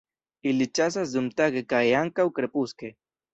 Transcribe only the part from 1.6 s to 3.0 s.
kaj ankaŭ krepuske.